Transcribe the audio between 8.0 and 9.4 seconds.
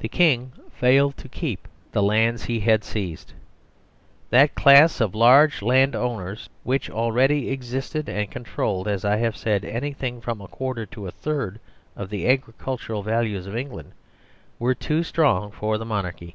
and controlled, as I have